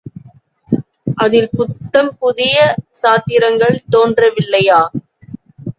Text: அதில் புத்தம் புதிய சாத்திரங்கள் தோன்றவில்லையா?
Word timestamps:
அதில் 1.17 1.49
புத்தம் 1.51 2.11
புதிய 2.17 2.55
சாத்திரங்கள் 2.93 3.77
தோன்றவில்லையா? 3.91 4.81